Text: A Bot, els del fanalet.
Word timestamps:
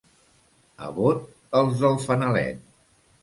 A 0.85 0.87
Bot, 0.95 1.19
els 1.61 1.77
del 1.83 1.99
fanalet. 2.07 2.65